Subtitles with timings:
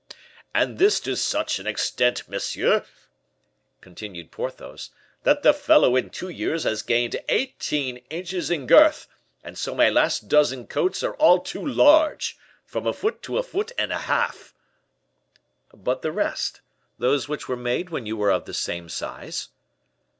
[0.51, 2.83] "And this to such an extent, monsieur,"
[3.81, 4.89] continued Porthos,
[5.21, 9.07] "that the fellow in two years has gained eighteen inches in girth,
[9.43, 12.35] and so my last dozen coats are all too large,
[12.65, 14.55] from a foot to a foot and a half."
[15.71, 16.61] "But the rest;
[16.97, 19.49] those which were made when you were of the same size?"